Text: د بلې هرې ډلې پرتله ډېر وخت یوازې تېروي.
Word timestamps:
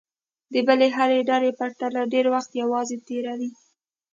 د 0.53 0.55
بلې 0.67 0.87
هرې 0.95 1.19
ډلې 1.29 1.51
پرتله 1.59 2.01
ډېر 2.13 2.25
وخت 2.33 2.51
یوازې 2.61 2.97
تېروي. 3.07 3.49